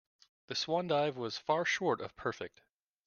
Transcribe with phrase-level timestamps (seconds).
[0.47, 2.63] The swan dive was far short of perfect.